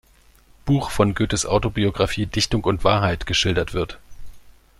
Buch 0.65 0.89
von 0.89 1.13
Goethes 1.13 1.45
Autobiographie 1.45 2.25
"Dichtung 2.25 2.63
und 2.63 2.83
Wahrheit" 2.83 3.27
geschildert 3.27 3.75
wird. 3.75 3.99